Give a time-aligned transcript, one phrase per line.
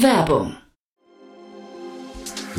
[0.00, 0.56] Werbung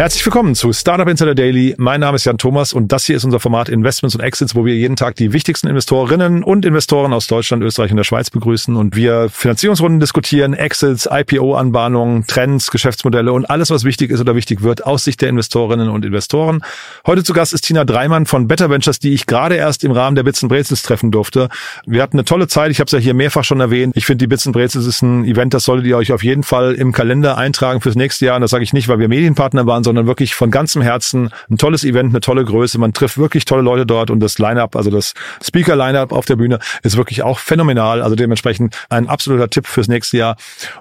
[0.00, 1.74] Herzlich willkommen zu Startup Insider Daily.
[1.76, 4.64] Mein Name ist Jan Thomas und das hier ist unser Format Investments und Exits, wo
[4.64, 8.76] wir jeden Tag die wichtigsten Investorinnen und Investoren aus Deutschland, Österreich und der Schweiz begrüßen
[8.76, 14.62] und wir Finanzierungsrunden diskutieren, Exits, IPO-Anbahnungen, Trends, Geschäftsmodelle und alles, was wichtig ist oder wichtig
[14.62, 16.62] wird aus Sicht der Investorinnen und Investoren.
[17.06, 20.16] Heute zu Gast ist Tina Dreimann von Better Ventures, die ich gerade erst im Rahmen
[20.16, 21.50] der Bits Brezels treffen durfte.
[21.84, 22.70] Wir hatten eine tolle Zeit.
[22.70, 23.94] Ich habe es ja hier mehrfach schon erwähnt.
[23.98, 26.72] Ich finde, die Bits Brezels ist ein Event, das solltet ihr euch auf jeden Fall
[26.72, 28.36] im Kalender eintragen fürs nächste Jahr.
[28.36, 31.58] Und das sage ich nicht, weil wir Medienpartner waren, sondern wirklich von ganzem Herzen ein
[31.58, 32.78] tolles Event, eine tolle Größe.
[32.78, 36.60] Man trifft wirklich tolle Leute dort und das Line-up, also das Speaker-Line-up auf der Bühne
[36.84, 38.00] ist wirklich auch phänomenal.
[38.00, 40.36] Also dementsprechend ein absoluter Tipp fürs nächste Jahr.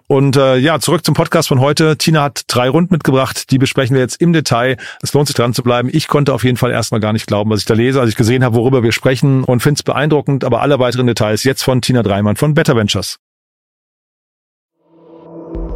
[0.05, 1.97] Und äh, ja, zurück zum Podcast von heute.
[1.97, 4.77] Tina hat drei Runden mitgebracht, die besprechen wir jetzt im Detail.
[5.01, 5.89] Es lohnt sich dran zu bleiben.
[5.91, 8.15] Ich konnte auf jeden Fall erstmal gar nicht glauben, was ich da lese, als ich
[8.15, 10.43] gesehen habe, worüber wir sprechen und finde es beeindruckend.
[10.43, 13.17] Aber alle weiteren Details jetzt von Tina Dreimann von Better Ventures.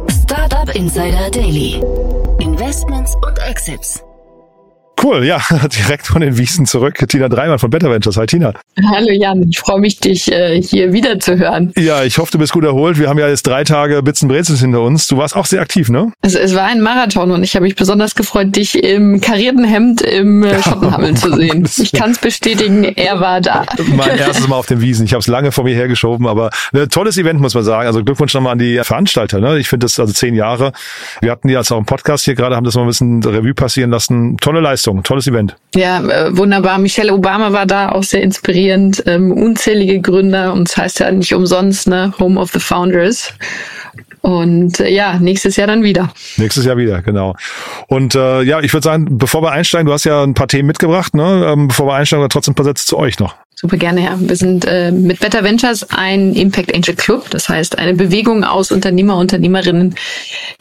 [0.08, 1.80] Startup Insider Daily.
[2.40, 4.04] Investments und Exits.
[5.04, 5.38] Cool, ja,
[5.68, 6.94] direkt von den Wiesen zurück.
[7.08, 8.16] Tina Dreimann von Better Ventures.
[8.16, 8.54] Hi Tina.
[8.90, 11.74] Hallo Jan, ich freue mich, dich äh, hier wieder zu hören.
[11.76, 12.98] Ja, ich hoffe, du bist gut erholt.
[12.98, 15.06] Wir haben ja jetzt drei Tage Bits und Brezels hinter uns.
[15.06, 16.10] Du warst auch sehr aktiv, ne?
[16.22, 20.00] Also, es war ein Marathon und ich habe mich besonders gefreut, dich im karierten Hemd
[20.00, 21.68] im äh, Schottenhammel zu sehen.
[21.76, 23.66] Ich kann es bestätigen, er war da.
[23.94, 25.04] Mein erstes Mal auf den Wiesen.
[25.04, 27.86] Ich habe es lange vor mir hergeschoben, aber ein tolles Event, muss man sagen.
[27.86, 29.38] Also Glückwunsch nochmal an die Veranstalter.
[29.38, 29.58] Ne?
[29.58, 30.72] Ich finde das also zehn Jahre.
[31.20, 33.52] Wir hatten ja jetzt auch im Podcast hier gerade, haben das mal ein bisschen Revue
[33.52, 34.38] passieren lassen.
[34.38, 35.56] Tolle Leistung, tolles Event.
[35.74, 36.78] Ja, äh, wunderbar.
[36.78, 39.02] Michelle Obama war da auch sehr inspirierend.
[39.06, 42.12] Ähm, unzählige Gründer und es das heißt ja nicht umsonst, ne?
[42.18, 43.32] Home of the Founders.
[44.20, 46.10] Und äh, ja, nächstes Jahr dann wieder.
[46.38, 47.34] Nächstes Jahr wieder, genau.
[47.88, 50.66] Und äh, ja, ich würde sagen, bevor wir einsteigen, du hast ja ein paar Themen
[50.66, 51.46] mitgebracht, ne?
[51.46, 53.34] Ähm, bevor wir einsteigen, trotzdem ein paar Sätze zu euch noch.
[53.64, 54.18] Super gerne, ja.
[54.20, 58.70] Wir sind äh, mit Better Ventures ein Impact Angel Club, das heißt eine Bewegung aus
[58.70, 59.94] Unternehmer, Unternehmerinnen,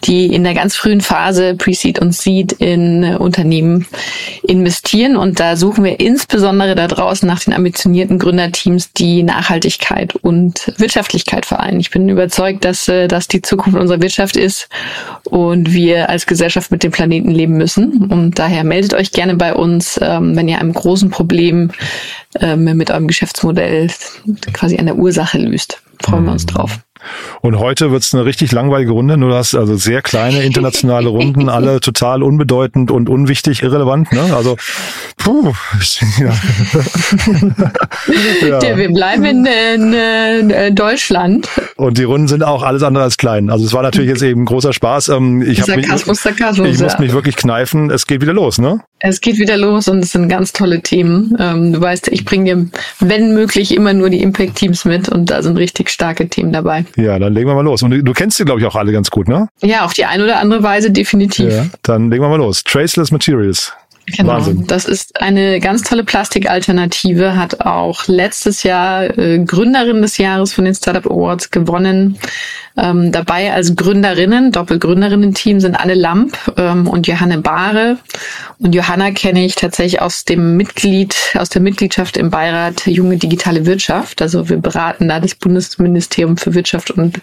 [0.05, 3.87] die in der ganz frühen Phase Pre-Seed und Seed in äh, Unternehmen
[4.43, 5.17] investieren.
[5.17, 11.45] Und da suchen wir insbesondere da draußen nach den ambitionierten Gründerteams, die Nachhaltigkeit und Wirtschaftlichkeit
[11.45, 11.81] vereinen.
[11.81, 14.69] Ich bin überzeugt, dass äh, das die Zukunft unserer Wirtschaft ist
[15.25, 18.05] und wir als Gesellschaft mit dem Planeten leben müssen.
[18.09, 21.71] Und daher meldet euch gerne bei uns, ähm, wenn ihr einem großen Problem
[22.39, 23.89] ähm, mit eurem Geschäftsmodell
[24.53, 25.81] quasi an der Ursache löst.
[26.01, 26.79] Freuen wir uns drauf.
[27.41, 29.17] Und heute wird's eine richtig langweilige Runde.
[29.17, 34.11] Du hast also sehr kleine internationale Runden, alle total unbedeutend und unwichtig, irrelevant.
[34.11, 34.33] Ne?
[34.35, 34.57] Also,
[35.17, 35.53] puh.
[36.19, 36.33] ja.
[38.61, 38.77] ja.
[38.77, 41.49] Wir bleiben in, in, in, Deutschland.
[41.75, 43.49] Und die Runden sind auch alles andere als klein.
[43.49, 45.09] Also es war natürlich jetzt eben großer Spaß.
[45.09, 46.85] Ähm, ich habe mich, Sarkasmus, ich ja.
[46.85, 47.91] muss mich wirklich kneifen.
[47.91, 48.79] Es geht wieder los, ne?
[49.05, 51.35] Es geht wieder los und es sind ganz tolle Themen.
[51.37, 52.69] Ähm, du weißt, ich bringe dir,
[52.99, 56.85] wenn möglich, immer nur die Impact-Teams mit und da sind richtig starke Themen dabei.
[56.95, 57.83] Ja, dann legen wir mal los.
[57.83, 59.49] Und du kennst die, glaube ich, auch alle ganz gut, ne?
[59.61, 61.51] Ja, auf die eine oder andere Weise definitiv.
[61.51, 62.63] Ja, dann legen wir mal los.
[62.63, 63.73] Traceless Materials.
[64.05, 64.67] Genau, Wahnsinn.
[64.67, 70.65] das ist eine ganz tolle Plastikalternative, hat auch letztes Jahr äh, Gründerin des Jahres von
[70.65, 72.19] den Startup Awards gewonnen.
[72.75, 77.97] Ähm, dabei als Gründerinnen, Doppelgründerinnen-Team sind Anne Lamp ähm, und Johanne Bahre.
[78.57, 83.67] Und Johanna kenne ich tatsächlich aus dem Mitglied, aus der Mitgliedschaft im Beirat Junge Digitale
[83.67, 84.23] Wirtschaft.
[84.23, 87.21] Also wir beraten da das Bundesministerium für Wirtschaft und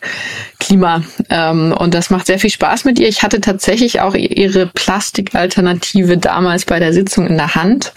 [0.60, 1.02] Klima.
[1.30, 3.08] Ähm, und das macht sehr viel Spaß mit ihr.
[3.08, 7.92] Ich hatte tatsächlich auch ihre Plastikalternative damals bei der Sitzung in der Hand.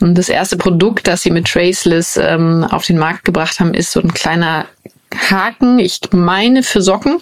[0.00, 3.92] Und das erste Produkt, das sie mit Traceless ähm, auf den Markt gebracht haben, ist
[3.92, 4.66] so ein kleiner
[5.30, 7.18] Haken, ich meine für Socken,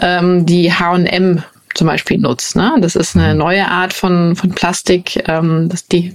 [0.00, 1.42] ähm, die H&M
[1.76, 2.56] zum Beispiel nutzt.
[2.56, 2.74] Ne?
[2.80, 3.38] Das ist eine mhm.
[3.38, 6.12] neue Art von, von Plastik, ähm, das de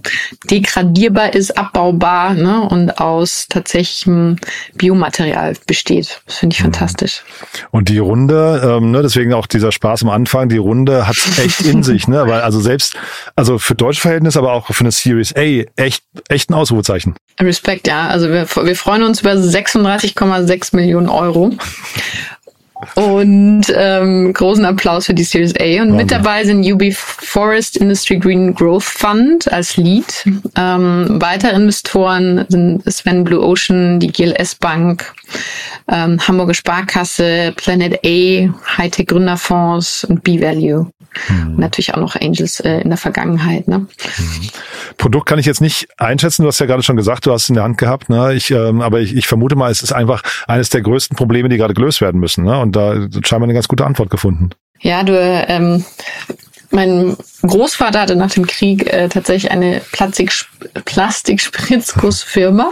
[0.49, 2.61] degradierbar ist, abbaubar ne?
[2.61, 4.37] und aus tatsächlichem
[4.75, 6.21] Biomaterial besteht.
[6.25, 6.65] Das finde ich mhm.
[6.65, 7.23] fantastisch.
[7.71, 11.61] Und die Runde, ähm, ne, deswegen auch dieser Spaß am Anfang, die Runde hat echt
[11.61, 12.27] in sich, ne?
[12.27, 12.95] Weil also selbst,
[13.35, 17.15] also für deutsche Verhältnisse, aber auch für eine Series A, echt, echt ein Ausrufezeichen.
[17.39, 18.07] Respekt, ja.
[18.07, 21.51] Also wir, wir freuen uns über 36,6 Millionen Euro.
[22.95, 25.63] Und ähm, großen Applaus für die Series A.
[25.63, 25.95] Und Wahnsinn.
[25.95, 30.25] mit dabei sind UB Forest Industry Green Growth Fund als Lead.
[30.55, 35.13] Ähm, weitere Investoren sind Sven Blue Ocean, die GLS Bank,
[35.87, 40.91] ähm, Hamburger Sparkasse, Planet A, Hightech Gründerfonds und B-Value.
[41.29, 41.55] Mhm.
[41.57, 43.67] natürlich auch noch Angels äh, in der Vergangenheit.
[43.67, 43.79] Ne?
[43.79, 43.87] Mhm.
[44.97, 46.43] Produkt kann ich jetzt nicht einschätzen.
[46.43, 48.09] Du hast ja gerade schon gesagt, du hast es in der Hand gehabt.
[48.09, 48.33] Ne?
[48.33, 51.57] Ich, ähm, aber ich, ich vermute mal, es ist einfach eines der größten Probleme, die
[51.57, 52.45] gerade gelöst werden müssen.
[52.45, 52.59] Ne?
[52.59, 54.51] Und da scheinbar eine ganz gute Antwort gefunden.
[54.79, 55.85] Ja, du ähm,
[56.71, 60.31] mein Großvater hatte nach dem Krieg äh, tatsächlich eine Plastik
[60.85, 62.71] Plastikspritzgussfirma.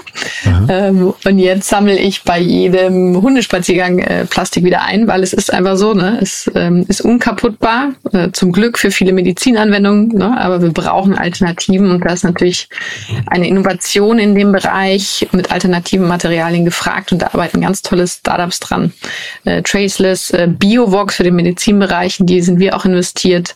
[0.70, 5.52] Ähm, und jetzt sammle ich bei jedem Hundespaziergang äh, Plastik wieder ein, weil es ist
[5.52, 6.20] einfach so, ne?
[6.22, 10.40] Es ähm, ist unkaputtbar, äh, zum Glück für viele Medizinanwendungen, ne?
[10.40, 12.70] aber wir brauchen Alternativen und da ist natürlich
[13.28, 18.60] eine Innovation in dem Bereich mit alternativen Materialien gefragt und da arbeiten ganz tolle Startups
[18.60, 18.94] dran.
[19.46, 23.56] Äh, Traceless, äh, Biovox für den Medizinbereich, in die sind wir auch investiert.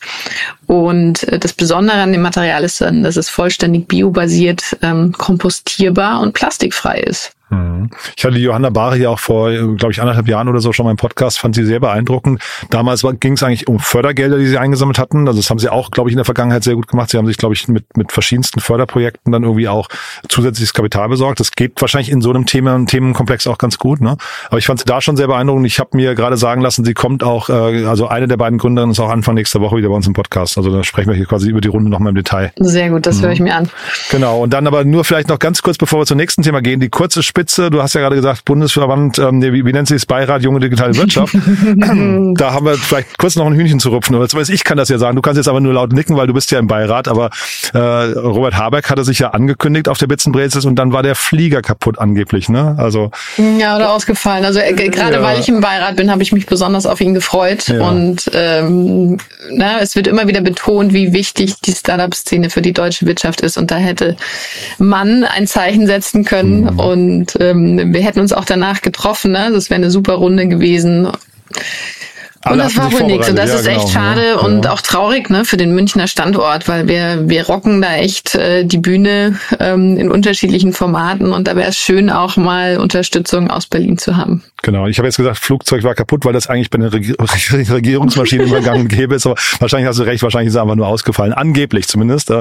[0.68, 6.22] Und äh, das Besondere an dem Material ist dann, dass es vollständig biobasiert, ähm, kompostierbar
[6.22, 7.34] und plastikfrei ist.
[7.54, 7.90] Mhm.
[8.18, 10.86] Ich hatte die Johanna Bari ja auch vor, glaube ich, anderthalb Jahren oder so schon
[10.86, 12.42] mal im Podcast, fand sie sehr beeindruckend.
[12.70, 15.28] Damals ging es eigentlich um Fördergelder, die sie eingesammelt hatten.
[15.28, 17.10] Also das haben sie auch, glaube ich, in der Vergangenheit sehr gut gemacht.
[17.10, 19.88] Sie haben sich, glaube ich, mit, mit verschiedensten Förderprojekten dann irgendwie auch
[20.30, 21.40] zusätzliches Kapital besorgt.
[21.40, 24.02] Das geht wahrscheinlich in so einem Thema, einem Themenkomplex auch ganz gut.
[24.02, 24.18] Ne?
[24.48, 25.66] Aber ich fand sie da schon sehr beeindruckend.
[25.68, 28.92] Ich habe mir gerade sagen lassen, sie kommt auch, äh, also eine der beiden Gründerinnen
[28.92, 30.58] ist auch Anfang nächster Woche wieder bei uns im Podcast.
[30.58, 32.52] Also da sprechen wir hier quasi über die Runde nochmal im Detail.
[32.58, 33.24] Sehr gut, das mhm.
[33.24, 33.70] höre ich mir an.
[34.12, 34.42] Genau.
[34.42, 36.90] Und dann aber nur vielleicht noch ganz kurz, bevor wir zum nächsten Thema gehen, die
[36.90, 37.43] kurze Spitze.
[37.46, 40.96] Du hast ja gerade gesagt, Bundesverband, ähm, wie, wie nennt sich das Beirat Junge Digitale
[40.96, 41.34] Wirtschaft?
[41.36, 44.16] da haben wir vielleicht kurz noch ein Hühnchen zu rupfen.
[44.16, 45.16] Oder zumindest ich kann das ja sagen.
[45.16, 47.08] Du kannst jetzt aber nur laut nicken, weil du bist ja im Beirat.
[47.08, 47.30] Aber
[47.74, 51.62] äh, Robert Habeck hatte sich ja angekündigt auf der Bitzenbrezis und dann war der Flieger
[51.62, 52.50] kaputt angeblich.
[52.50, 52.76] Ne?
[52.78, 54.46] Also ja oder ausgefallen.
[54.46, 55.24] Also äh, gerade ja.
[55.24, 57.68] weil ich im Beirat bin, habe ich mich besonders auf ihn gefreut.
[57.68, 57.88] Ja.
[57.88, 59.18] Und ähm,
[59.52, 63.58] na, es wird immer wieder betont, wie wichtig die Startup-Szene für die deutsche Wirtschaft ist.
[63.58, 64.16] Und da hätte
[64.78, 66.62] man ein Zeichen setzen können.
[66.62, 66.80] Mhm.
[66.80, 69.32] Und ähm, wir hätten uns auch danach getroffen.
[69.32, 69.50] Ne?
[69.52, 71.08] Das wäre eine super Runde gewesen.
[72.46, 73.30] Und das war wohl nichts.
[73.30, 73.90] Und das ja, ist echt genau.
[73.90, 74.36] schade ja.
[74.36, 78.66] und auch traurig ne, für den Münchner Standort, weil wir, wir rocken da echt äh,
[78.66, 83.68] die Bühne ähm, in unterschiedlichen Formaten und da wäre es schön, auch mal Unterstützung aus
[83.68, 84.44] Berlin zu haben.
[84.64, 84.88] Genau.
[84.88, 88.80] Ich habe jetzt gesagt, Flugzeug war kaputt, weil das eigentlich bei der Regierungsmaschine immer gang
[88.80, 89.26] und gäbe ist.
[89.26, 91.34] Aber wahrscheinlich hast du recht, wahrscheinlich ist es einfach nur ausgefallen.
[91.34, 92.32] Angeblich zumindest.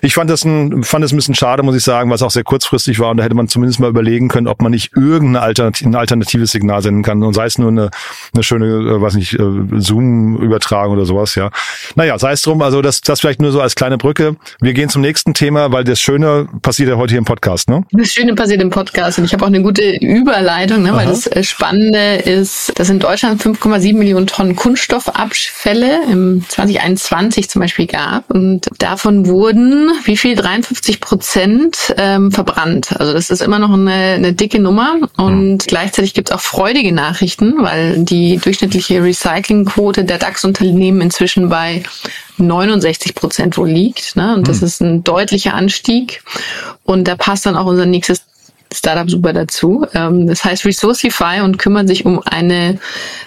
[0.00, 2.44] Ich fand das ein, fand es ein bisschen schade, muss ich sagen, was auch sehr
[2.44, 3.10] kurzfristig war.
[3.10, 6.50] Und da hätte man zumindest mal überlegen können, ob man nicht irgendein Alternativ, ein alternatives
[6.50, 7.22] Signal senden kann.
[7.22, 7.90] Und sei es nur eine,
[8.32, 9.44] eine schöne, äh, weiß nicht, äh,
[9.76, 11.50] Zoom-Übertragung oder sowas, ja.
[11.94, 12.62] Naja, sei es drum.
[12.62, 14.36] Also das, das vielleicht nur so als kleine Brücke.
[14.62, 17.84] Wir gehen zum nächsten Thema, weil das Schöne passiert ja heute hier im Podcast, ne?
[17.90, 19.18] Das Schöne passiert im Podcast.
[19.18, 23.00] Und ich habe auch eine gute Überleitung, ne, weil das äh, Spannende ist, dass in
[23.00, 28.30] Deutschland 5,7 Millionen Tonnen Kunststoffabfälle im 2021 zum Beispiel gab.
[28.30, 30.36] Und davon wurden, wie viel?
[30.36, 32.94] 53 Prozent ähm, verbrannt.
[33.00, 34.94] Also das ist immer noch eine, eine dicke Nummer.
[35.16, 35.58] Und mhm.
[35.58, 41.82] gleichzeitig gibt es auch freudige Nachrichten, weil die durchschnittliche Recyclingquote der DAX-Unternehmen inzwischen bei
[42.38, 44.14] 69 Prozent wohl liegt.
[44.14, 44.36] Ne?
[44.36, 44.66] Und das mhm.
[44.66, 46.22] ist ein deutlicher Anstieg.
[46.84, 48.22] Und da passt dann auch unser nächstes
[48.72, 49.86] Startup super dazu.
[49.94, 52.78] Ähm, das heißt Resourcify und kümmert sich um eine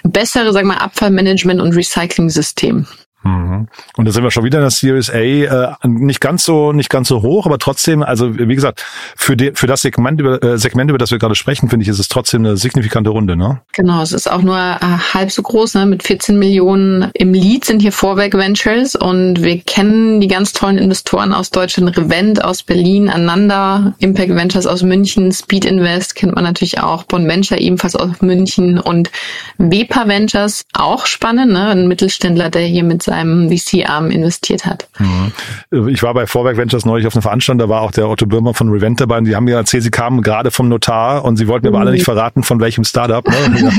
[0.02, 2.86] bessere, sag mal, Abfallmanagement und Recycling-System.
[3.22, 3.68] Mhm.
[3.96, 6.88] Und da sind wir schon wieder in der Series A, äh, nicht ganz so, nicht
[6.88, 8.84] ganz so hoch, aber trotzdem, also wie gesagt,
[9.16, 11.88] für, die, für das Segment über, äh, Segment, über das wir gerade sprechen, finde ich,
[11.88, 13.60] ist es trotzdem eine signifikante Runde, ne?
[13.72, 15.86] Genau, es ist auch nur äh, halb so groß, ne?
[15.86, 20.78] Mit 14 Millionen im Lead sind hier Vorwerk Ventures und wir kennen die ganz tollen
[20.78, 26.44] Investoren aus Deutschland, Revent aus Berlin, Ananda, Impact Ventures aus München, Speed Invest kennt man
[26.44, 29.10] natürlich auch, Bon Venture ebenfalls aus München und
[29.58, 31.68] Wepa Ventures, auch spannend, ne?
[31.68, 34.88] Ein Mittelständler, der hier mit seinem VC-Arm investiert hat.
[34.98, 35.88] Mhm.
[35.88, 38.54] Ich war bei Vorwerk Ventures neulich auf einer Veranstaltung, da war auch der Otto Bürmer
[38.54, 41.48] von Revent dabei und die haben mir erzählt, sie kamen gerade vom Notar und sie
[41.48, 42.12] wollten mir aber alle nicht mhm.
[42.12, 43.26] verraten, von welchem Startup.
[43.26, 43.72] Ne?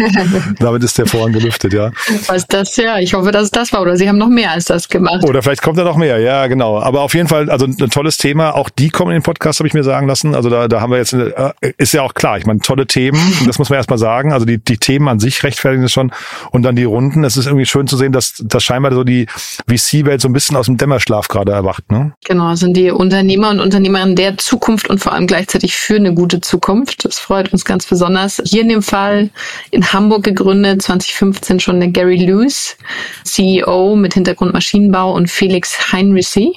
[0.60, 1.92] Damit ist der Vorhang gelüftet, ja.
[2.28, 4.66] Was das, ja, ich hoffe, dass es das war oder sie haben noch mehr als
[4.66, 5.24] das gemacht.
[5.24, 6.80] Oder vielleicht kommt da noch mehr, ja, genau.
[6.80, 8.56] Aber auf jeden Fall, also ein tolles Thema.
[8.56, 10.36] Auch die kommen in den Podcast, habe ich mir sagen lassen.
[10.36, 13.20] Also da, da haben wir jetzt, äh, ist ja auch klar, ich meine, tolle Themen,
[13.48, 14.34] das muss man erstmal sagen.
[14.34, 16.12] Also die, die Themen an sich rechtfertigen es schon
[16.52, 17.24] und dann die Runden.
[17.24, 19.21] Es ist irgendwie schön zu sehen, dass, dass scheinbar so die,
[19.68, 21.92] VC-Welt so ein bisschen aus dem Dämmerschlaf gerade erwacht.
[21.92, 22.14] Ne?
[22.26, 26.42] Genau, sind die Unternehmer und Unternehmerinnen der Zukunft und vor allem gleichzeitig für eine gute
[26.42, 27.06] Zukunft.
[27.06, 28.42] Das freut uns ganz besonders.
[28.46, 29.30] Hier in dem Fall
[29.72, 32.78] in Hamburg gegründet, 2015 schon der Gary Lewis,
[33.24, 36.54] CEO mit Hintergrund Maschinenbau und Felix Heinrichsey,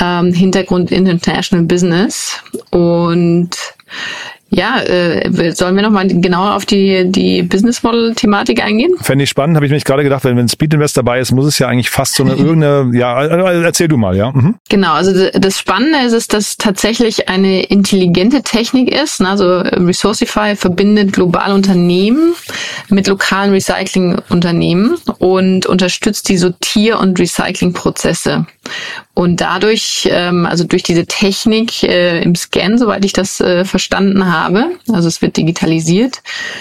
[0.00, 2.40] ähm, Hintergrund International Business.
[2.70, 3.50] Und
[4.48, 8.94] Ja, äh, sollen wir nochmal genauer auf die, die Business Model Thematik eingehen?
[9.00, 11.46] Fände ich spannend, habe ich mich gerade gedacht, wenn, wenn Speed Invest dabei ist, muss
[11.46, 14.30] es ja eigentlich fast so eine irgendeine, ja, äh, erzähl du mal, ja.
[14.30, 14.54] Mhm.
[14.68, 19.20] Genau, also das Spannende ist, ist, dass tatsächlich eine intelligente Technik ist.
[19.20, 19.28] Ne?
[19.28, 22.34] Also Resourcify verbindet globale Unternehmen
[22.88, 28.46] mit lokalen Recyclingunternehmen und unterstützt die Sortier- und Recyclingprozesse.
[29.14, 34.30] Und dadurch, ähm, also durch diese Technik äh, im Scan, soweit ich das äh, verstanden
[34.30, 36.20] habe, also es wird digitalisiert,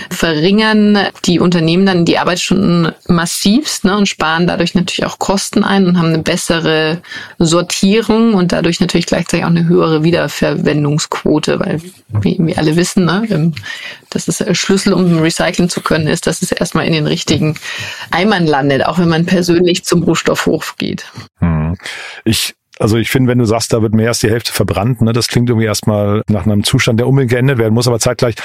[0.10, 5.86] verringern die Unternehmen dann die Arbeitsstunden massivst ne, und sparen dadurch natürlich auch Kosten ein
[5.86, 7.02] und haben eine bessere
[7.40, 11.82] Sortierung und dadurch natürlich gleichzeitig auch eine höhere Wiederverwendungsquote, weil
[12.22, 13.52] wie wir alle wissen, ne,
[14.10, 17.58] dass es Schlüssel, um recyceln zu können, ist, dass es erstmal in den richtigen
[18.12, 21.12] Eimern landet, auch wenn man persönlich zum Rohstoffhof geht.
[21.40, 21.78] Hm.
[22.24, 25.14] Ich also ich finde, wenn du sagst, da wird mehr als die Hälfte verbrannt, ne,
[25.14, 28.36] das klingt irgendwie erstmal nach einem Zustand, der unbedingt geändert werden muss, aber zeitgleich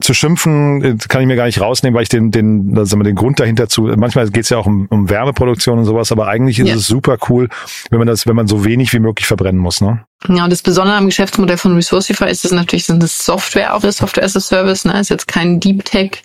[0.00, 3.04] zu schimpfen äh, kann ich mir gar nicht rausnehmen, weil ich den, den, sagen wir,
[3.04, 6.28] den Grund dahinter zu, manchmal geht es ja auch um, um Wärmeproduktion und sowas, aber
[6.28, 6.76] eigentlich ist ja.
[6.76, 7.48] es super cool,
[7.90, 10.04] wenn man das, wenn man so wenig wie möglich verbrennen muss, ne?
[10.28, 13.80] Ja, und das Besondere am Geschäftsmodell von Resourcify ist es natürlich, sind das Software auch,
[13.80, 16.22] das Software as a Service, ne, ist jetzt kein Deep Tech,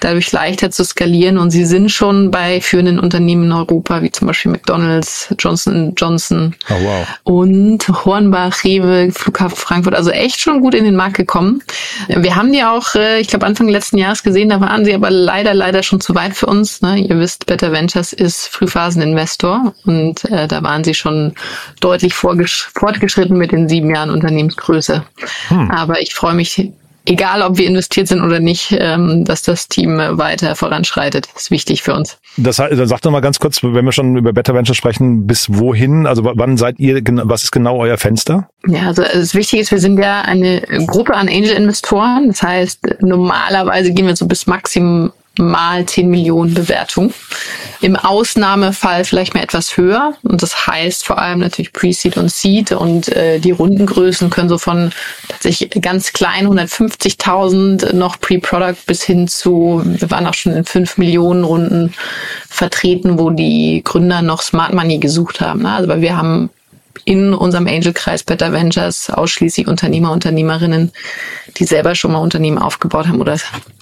[0.00, 4.26] dadurch leichter zu skalieren und sie sind schon bei führenden Unternehmen in Europa, wie zum
[4.26, 7.06] Beispiel McDonalds, Johnson Johnson oh, wow.
[7.22, 11.62] und Hornbach, Rewe, Flughafen Frankfurt, also echt schon gut in den Markt gekommen.
[12.08, 15.10] Wir haben die auch, äh, ich glaube Anfang letzten Jahres gesehen, da waren sie aber
[15.10, 16.82] leider, leider schon zu weit für uns.
[16.82, 16.98] Ne?
[16.98, 21.34] Ihr wisst, Better Ventures ist Frühphaseninvestor und äh, da waren sie schon
[21.80, 25.04] deutlich fortgeschritten mit den sieben Jahren Unternehmensgröße.
[25.48, 25.70] Hm.
[25.70, 26.72] Aber ich freue mich,
[27.06, 31.28] egal ob wir investiert sind oder nicht, ähm, dass das Team weiter voranschreitet.
[31.32, 32.18] Das ist wichtig für uns.
[32.36, 35.26] Das heißt, dann sag doch mal ganz kurz, wenn wir schon über Better Venture sprechen,
[35.26, 36.06] bis wohin?
[36.06, 38.48] Also wann seid ihr, was ist genau euer Fenster?
[38.66, 42.28] Ja, also das Wichtige ist, wir sind ja eine Gruppe an Angel-Investoren.
[42.28, 47.12] Das heißt, normalerweise gehen wir so bis Maximum mal 10 Millionen Bewertung.
[47.80, 50.14] Im Ausnahmefall vielleicht mal etwas höher.
[50.22, 52.72] Und das heißt vor allem natürlich Pre-Seed und Seed.
[52.72, 54.92] Und äh, die Rundengrößen können so von
[55.28, 60.98] tatsächlich ganz klein 150.000 noch Pre-Product bis hin zu, wir waren auch schon in 5
[60.98, 61.94] Millionen Runden
[62.48, 65.62] vertreten, wo die Gründer noch Smart Money gesucht haben.
[65.62, 65.72] Ne?
[65.72, 66.50] Also weil wir haben
[67.04, 70.92] in unserem Angel-Kreis Better Ventures ausschließlich Unternehmer, Unternehmerinnen,
[71.56, 73.38] die selber schon mal Unternehmen aufgebaut haben oder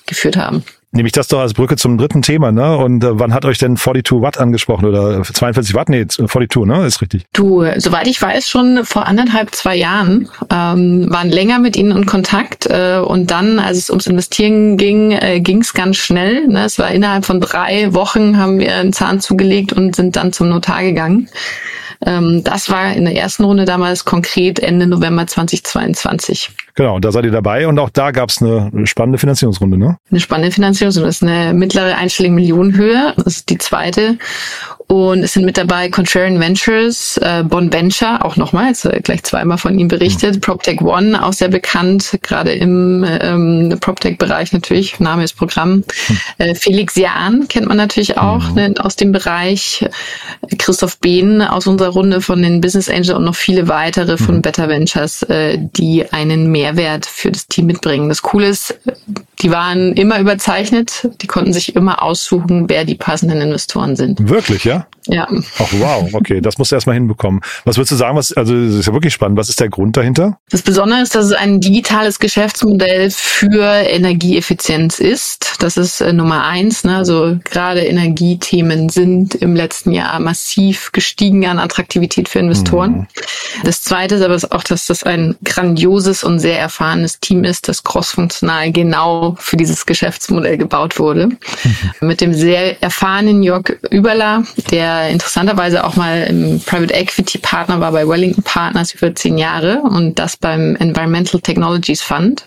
[0.07, 0.65] geführt haben.
[0.95, 2.77] Nehme ich das doch als Brücke zum dritten Thema, ne?
[2.77, 5.89] Und äh, wann hat euch denn 42 Watt angesprochen oder 42 Watt?
[5.89, 6.87] Nee, 42, ne?
[6.87, 7.25] Ist richtig.
[7.33, 12.07] Du, soweit ich weiß, schon vor anderthalb, zwei Jahren, ähm, waren länger mit ihnen in
[12.07, 16.47] Kontakt äh, und dann, als es ums Investieren ging, äh, ging es ganz schnell.
[16.47, 16.65] Ne?
[16.65, 20.49] Es war innerhalb von drei Wochen haben wir einen Zahn zugelegt und sind dann zum
[20.49, 21.29] Notar gegangen.
[22.05, 26.51] Ähm, das war in der ersten Runde damals konkret Ende November 2022.
[26.75, 29.97] Genau, da seid ihr dabei und auch da gab es eine spannende Finanzierungsrunde, ne?
[30.11, 31.09] Eine spannende Finanzierungsrunde.
[31.09, 33.15] Das ist eine mittlere einstellige Millionenhöhe.
[33.17, 34.19] Das ist die zweite.
[34.87, 39.23] Und es sind mit dabei Contrarian Ventures, äh, Bon Venture, auch nochmal, jetzt äh, gleich
[39.23, 40.41] zweimal von ihm berichtet, mhm.
[40.41, 45.77] PropTech One, auch sehr bekannt, gerade im ähm, PropTech-Bereich natürlich, Name ist Programm.
[45.77, 45.85] Mhm.
[46.39, 48.55] Äh, Felix Jahn kennt man natürlich auch mhm.
[48.55, 49.87] ne, aus dem Bereich.
[50.59, 54.43] Christoph Behn aus unserer Runde von den Business Angel und noch viele weitere von mhm.
[54.43, 58.11] Better Ventures, äh, die einen Mehrwert für das Team mitbringen.
[58.11, 58.79] Das Coole ist,
[59.45, 64.29] die waren immer überzeichnet, die konnten sich immer aussuchen, wer die passenden Investoren sind.
[64.29, 64.87] Wirklich, ja?
[65.07, 65.29] Ja.
[65.59, 67.41] Ach wow, okay, das musst du erstmal hinbekommen.
[67.65, 69.97] Was würdest du sagen, was, also das ist ja wirklich spannend, was ist der Grund
[69.97, 70.39] dahinter?
[70.51, 75.57] Das Besondere ist, dass es ein digitales Geschäftsmodell für Energieeffizienz ist.
[75.59, 76.85] Das ist äh, Nummer eins.
[76.85, 76.97] Ne?
[76.97, 82.93] Also gerade Energiethemen sind im letzten Jahr massiv gestiegen an Attraktivität für Investoren.
[82.93, 83.07] Mhm.
[83.65, 87.85] Das zweite ist aber auch, dass das ein grandioses und sehr erfahrenes Team ist, das
[87.85, 91.27] crossfunktional genau für dieses Geschäftsmodell gebaut wurde.
[91.27, 91.39] Mhm.
[92.01, 97.93] Mit dem sehr erfahrenen Jörg Überler, der interessanterweise auch mal im Private Equity Partner war
[97.93, 102.47] bei Wellington Partners über zehn Jahre und das beim Environmental Technologies Fund.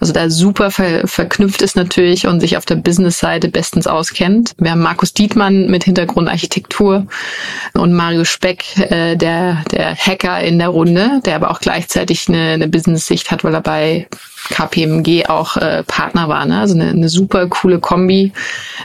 [0.00, 4.52] Also da super ver verknüpft ist natürlich und sich auf der Business-Seite bestens auskennt.
[4.58, 7.06] Wir haben Markus Dietmann mit Hintergrund Architektur
[7.74, 12.52] und Mario Speck, äh, der, der Hacker in der Runde, der aber auch gleichzeitig eine,
[12.52, 14.06] eine Business-Sicht hat, weil er bei
[14.50, 16.44] KPMG auch äh, Partner war.
[16.46, 16.60] Ne?
[16.60, 18.32] Also eine, eine super coole Kombi,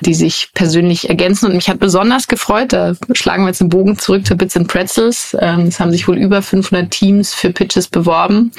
[0.02, 1.48] die sich persönlich ergänzen.
[1.48, 4.68] Und mich hat besonders gefreut, da schlagen wir jetzt den Bogen zurück zu Bits and
[4.68, 5.36] Pretzels.
[5.40, 8.52] Ähm, es haben sich wohl über 500 Teams für Pitches beworben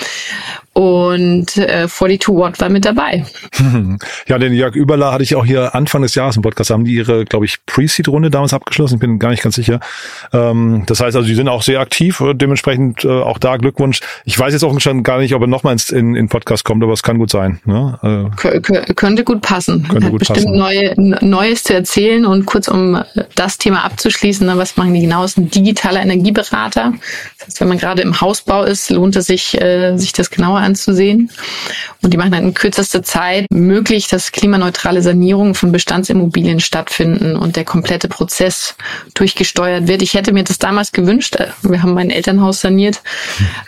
[0.75, 3.25] und äh, 42 Watt war mit dabei.
[4.27, 6.95] Ja, den Jörg Überler hatte ich auch hier Anfang des Jahres im Podcast, haben die
[6.95, 9.81] ihre, glaube ich, Pre-Seed-Runde damals abgeschlossen, ich bin gar nicht ganz sicher.
[10.33, 14.01] Ähm, das heißt also, die sind auch sehr aktiv, dementsprechend äh, auch da Glückwunsch.
[14.25, 17.03] Ich weiß jetzt auch gar nicht, ob er nochmal in, in Podcast kommt, aber es
[17.03, 17.61] kann gut sein.
[17.65, 17.99] Ne?
[18.01, 18.31] Also
[18.95, 19.87] könnte gut passen.
[19.89, 20.59] Könnte Hat gut bestimmt passen.
[20.59, 23.03] Neue, Neues zu erzählen und kurz um
[23.35, 25.25] das Thema abzuschließen, ne, was machen die genau?
[25.25, 26.93] Ist ein digitaler Energieberater.
[27.39, 30.61] Das heißt, wenn man gerade im Hausbau ist, lohnt es sich, äh, sich das genauer
[30.61, 31.31] anzusehen.
[32.03, 37.57] Und die machen dann in kürzester Zeit möglich, dass klimaneutrale Sanierungen von Bestandsimmobilien stattfinden und
[37.57, 38.77] der komplette Prozess
[39.15, 40.03] durchgesteuert wird.
[40.03, 41.37] Ich hätte mir das damals gewünscht.
[41.63, 43.03] Wir haben mein Elternhaus saniert.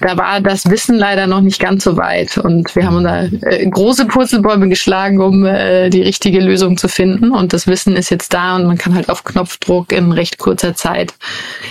[0.00, 2.38] Da war das Wissen leider noch nicht ganz so weit.
[2.38, 7.32] Und wir haben da äh, große Purzelbäume geschlagen, um äh, die richtige Lösung zu finden.
[7.32, 10.74] Und das Wissen ist jetzt da und man kann halt auf Knopfdruck in recht kurzer
[10.74, 11.14] Zeit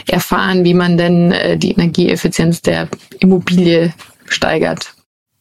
[0.08, 2.88] erfahren, wie man denn äh, die Energieeffizienz der
[3.20, 3.94] Immobilie
[4.28, 4.96] steigert.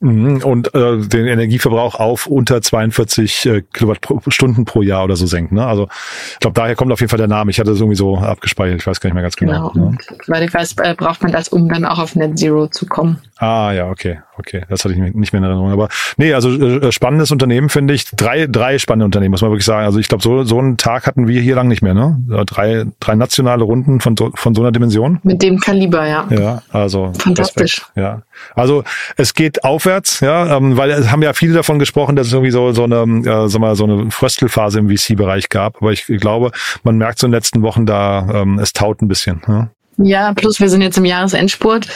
[0.05, 5.55] Mhm, und äh, den Energieverbrauch auf unter 42 äh, Kilowattstunden pro Jahr oder so senken.
[5.55, 5.67] Ne?
[5.67, 5.89] Also
[6.33, 7.51] ich glaube, daher kommt auf jeden Fall der Name.
[7.51, 9.71] Ich hatte das irgendwie so abgespeichert, ich weiß gar nicht mehr ganz genau.
[9.71, 9.91] genau.
[9.93, 9.99] Ne?
[10.27, 13.19] Weil ich weiß, braucht man das, um dann auch auf Net Zero zu kommen.
[13.39, 14.63] Ah ja, okay, okay.
[14.69, 15.71] Das hatte ich nicht mehr in Erinnerung.
[15.71, 18.07] Aber nee, also äh, spannendes Unternehmen finde ich.
[18.11, 19.87] Drei, drei spannende Unternehmen, muss man wirklich sagen.
[19.87, 22.19] Also ich glaube, so, so einen Tag hatten wir hier lang nicht mehr, ne?
[22.47, 25.21] Drei, drei nationale Runden von so, von so einer Dimension.
[25.23, 26.27] Mit dem Kaliber, ja.
[26.31, 27.79] Ja, also fantastisch.
[27.79, 28.23] Respekt, ja.
[28.55, 28.85] Also
[29.17, 32.51] es geht aufwärts, ja, ähm, weil es haben ja viele davon gesprochen, dass es irgendwie
[32.51, 35.77] so, so eine, äh, sag mal, so eine Fröstelphase im VC-Bereich gab.
[35.81, 36.51] Aber ich glaube,
[36.83, 39.43] man merkt so in den letzten Wochen da, ähm, es taut ein bisschen.
[39.47, 39.69] Ja?
[39.99, 41.87] Ja, plus wir sind jetzt im Jahresendspurt.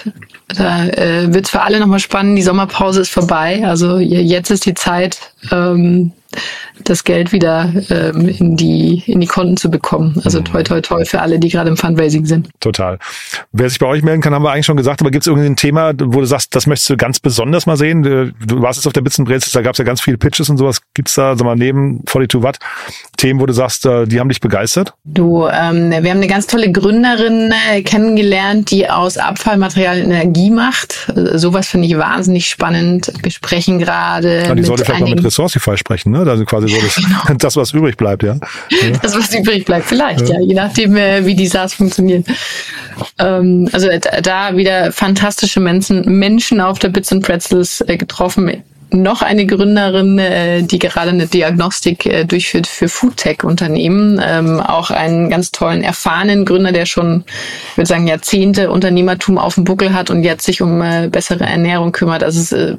[0.56, 2.38] Da äh, wird es für alle nochmal spannend.
[2.38, 3.62] Die Sommerpause ist vorbei.
[3.66, 5.18] Also jetzt ist die Zeit,
[5.50, 6.12] ähm,
[6.84, 10.20] das Geld wieder ähm, in die in die Konten zu bekommen.
[10.24, 12.48] Also toi toi toi für alle, die gerade im Fundraising sind.
[12.60, 12.98] Total.
[13.52, 15.56] Wer sich bei euch melden kann, haben wir eigentlich schon gesagt, aber gibt es irgendein
[15.56, 18.02] Thema, wo du sagst, das möchtest du ganz besonders mal sehen?
[18.02, 20.58] Du warst jetzt auf der Bits Brezels, da gab es ja ganz viele Pitches und
[20.58, 20.80] sowas.
[20.94, 22.58] Gibt es da, sag mal, neben 42 Watt
[23.16, 24.94] Themen, wo du sagst, äh, die haben dich begeistert?
[25.04, 31.10] Du, ähm, wir haben eine ganz tolle Gründerin äh, kennengelernt, die aus Abfallmaterial Energie macht.
[31.14, 33.12] Äh, sowas finde ich wahnsinnig spannend.
[33.22, 34.44] Wir sprechen gerade.
[34.44, 36.17] Ja, die sollte vielleicht mal mit Resourcify sprechen, ne?
[36.26, 37.18] Also quasi so das, genau.
[37.38, 38.36] das, was übrig bleibt, ja.
[39.02, 42.24] Das, was übrig bleibt, vielleicht, ja, ja je nachdem, äh, wie die SaaS funktionieren.
[43.18, 43.88] Ähm, also
[44.22, 50.18] da wieder fantastische Menschen, Menschen auf der Bits and Pretzels äh, getroffen noch eine Gründerin,
[50.18, 54.20] äh, die gerade eine Diagnostik äh, durchführt für Foodtech-Unternehmen.
[54.24, 57.24] Ähm, auch einen ganz tollen, erfahrenen Gründer, der schon,
[57.72, 61.44] ich würde sagen, Jahrzehnte Unternehmertum auf dem Buckel hat und jetzt sich um äh, bessere
[61.44, 62.22] Ernährung kümmert.
[62.22, 62.76] Also es, äh,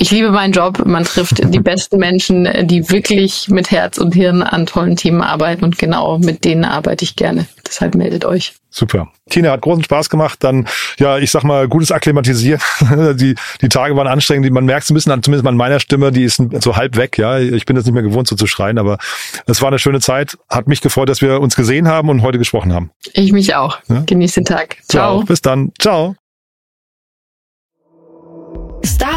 [0.00, 0.86] ich liebe meinen Job.
[0.86, 5.64] Man trifft die besten Menschen, die wirklich mit Herz und Hirn an tollen Themen arbeiten
[5.64, 7.46] und genau mit denen arbeite ich gerne.
[7.66, 8.54] Deshalb meldet euch.
[8.70, 9.08] Super.
[9.28, 10.38] Tina hat großen Spaß gemacht.
[10.44, 12.60] Dann, ja, ich sag mal, gutes Akklimatisieren.
[13.16, 14.50] die, die Tage waren anstrengend.
[14.52, 17.18] Man merkt es ein bisschen, an, zumindest an meiner Stimme, die ist so halb weg.
[17.18, 18.98] Ja, ich bin jetzt nicht mehr gewohnt, so zu schreien, aber
[19.46, 20.38] es war eine schöne Zeit.
[20.48, 22.90] Hat mich gefreut, dass wir uns gesehen haben und heute gesprochen haben.
[23.14, 23.78] Ich mich auch.
[23.88, 24.04] Ja?
[24.06, 24.76] Genieß den Tag.
[24.88, 25.18] Ciao.
[25.18, 25.24] Ciao.
[25.24, 25.72] Bis dann.
[25.78, 26.14] Ciao.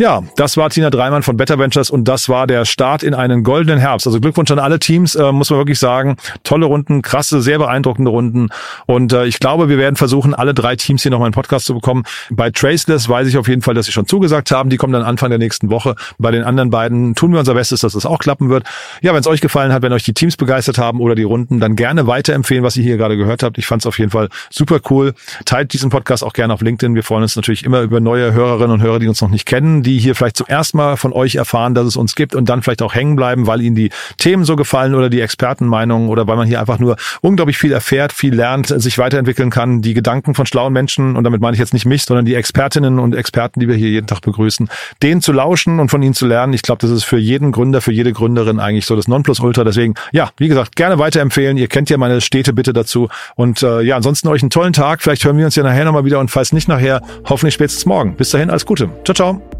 [0.00, 3.42] Ja, das war Tina Dreimann von Better Ventures und das war der Start in einen
[3.42, 4.06] goldenen Herbst.
[4.06, 6.16] Also Glückwunsch an alle Teams, äh, muss man wirklich sagen.
[6.42, 8.48] Tolle Runden, krasse, sehr beeindruckende Runden.
[8.86, 11.66] Und äh, ich glaube, wir werden versuchen, alle drei Teams hier noch mal einen Podcast
[11.66, 12.04] zu bekommen.
[12.30, 14.70] Bei Traceless weiß ich auf jeden Fall, dass sie schon zugesagt haben.
[14.70, 15.96] Die kommen dann Anfang der nächsten Woche.
[16.16, 18.64] Bei den anderen beiden tun wir unser Bestes, dass das auch klappen wird.
[19.02, 21.60] Ja, wenn es euch gefallen hat, wenn euch die Teams begeistert haben oder die Runden,
[21.60, 23.58] dann gerne weiterempfehlen, was ihr hier gerade gehört habt.
[23.58, 25.12] Ich fand es auf jeden Fall super cool.
[25.44, 26.94] Teilt diesen Podcast auch gerne auf LinkedIn.
[26.94, 29.82] Wir freuen uns natürlich immer über neue Hörerinnen und Hörer, die uns noch nicht kennen,
[29.90, 32.62] die hier vielleicht zum ersten Mal von euch erfahren, dass es uns gibt und dann
[32.62, 36.36] vielleicht auch hängen bleiben, weil ihnen die Themen so gefallen oder die Expertenmeinungen oder weil
[36.36, 40.46] man hier einfach nur unglaublich viel erfährt, viel lernt, sich weiterentwickeln kann, die Gedanken von
[40.46, 43.66] schlauen Menschen und damit meine ich jetzt nicht mich, sondern die Expertinnen und Experten, die
[43.66, 44.68] wir hier jeden Tag begrüßen,
[45.02, 46.52] denen zu lauschen und von ihnen zu lernen.
[46.52, 49.64] Ich glaube, das ist für jeden Gründer, für jede Gründerin eigentlich so das Nonplusultra.
[49.64, 51.56] Deswegen, ja, wie gesagt, gerne weiterempfehlen.
[51.56, 53.08] Ihr kennt ja meine stete Bitte dazu.
[53.34, 55.02] Und äh, ja, ansonsten euch einen tollen Tag.
[55.02, 58.14] Vielleicht hören wir uns ja nachher nochmal wieder und falls nicht nachher, hoffentlich spätestens morgen.
[58.14, 58.88] Bis dahin, alles Gute.
[59.04, 59.59] Ciao, ciao.